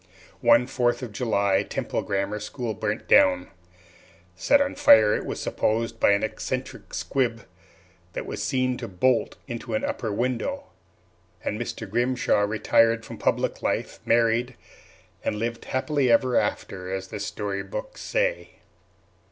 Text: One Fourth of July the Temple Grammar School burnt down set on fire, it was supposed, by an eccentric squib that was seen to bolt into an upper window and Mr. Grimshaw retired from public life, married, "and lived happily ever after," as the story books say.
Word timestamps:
One 0.39 0.65
Fourth 0.65 1.03
of 1.03 1.11
July 1.11 1.59
the 1.59 1.69
Temple 1.69 2.01
Grammar 2.01 2.39
School 2.39 2.73
burnt 2.73 3.07
down 3.07 3.51
set 4.35 4.59
on 4.59 4.73
fire, 4.73 5.13
it 5.15 5.27
was 5.27 5.39
supposed, 5.39 5.99
by 5.99 6.09
an 6.13 6.23
eccentric 6.23 6.91
squib 6.95 7.45
that 8.13 8.25
was 8.25 8.41
seen 8.41 8.77
to 8.79 8.87
bolt 8.87 9.35
into 9.47 9.75
an 9.75 9.85
upper 9.85 10.11
window 10.11 10.63
and 11.45 11.61
Mr. 11.61 11.87
Grimshaw 11.87 12.39
retired 12.47 13.05
from 13.05 13.19
public 13.19 13.61
life, 13.61 13.99
married, 14.03 14.55
"and 15.23 15.35
lived 15.35 15.65
happily 15.65 16.11
ever 16.11 16.35
after," 16.35 16.91
as 16.91 17.09
the 17.09 17.19
story 17.19 17.61
books 17.61 18.01
say. 18.01 18.53